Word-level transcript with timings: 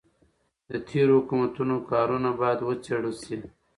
د 0.69 0.73
تېرو 0.87 1.13
حکومتونو 1.19 1.75
کارونه 1.91 2.29
باید 2.39 2.59
وڅیړل 2.63 3.15
شي. 3.25 3.37